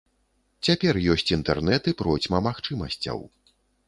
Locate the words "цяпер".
0.69-0.97